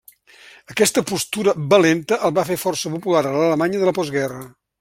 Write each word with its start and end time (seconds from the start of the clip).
Aquesta 0.73 1.03
postura 1.11 1.53
valenta 1.75 2.19
el 2.29 2.35
va 2.39 2.47
fer 2.49 2.59
força 2.65 2.93
popular 2.97 3.25
a 3.29 3.37
l'Alemanya 3.39 3.83
de 3.85 3.91
la 3.93 3.99
postguerra. 4.01 4.45